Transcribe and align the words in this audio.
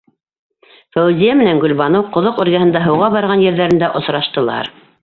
Фәүзиә 0.95 1.35
менән 1.41 1.61
Гөлбаныу 1.65 2.09
ҡоҙоҡ 2.17 2.43
эргәһендә 2.47 2.85
һыуға 2.89 3.13
барған 3.19 3.47
ерҙәрендә 3.49 3.93
осраштылар. 4.03 4.79